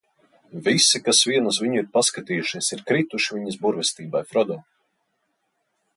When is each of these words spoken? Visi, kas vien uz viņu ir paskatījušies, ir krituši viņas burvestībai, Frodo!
Visi, 0.67 1.01
kas 1.07 1.19
vien 1.31 1.49
uz 1.51 1.59
viņu 1.65 1.77
ir 1.81 1.91
paskatījušies, 1.99 2.71
ir 2.77 2.83
krituši 2.93 3.37
viņas 3.37 3.61
burvestībai, 3.67 4.23
Frodo! 4.33 4.63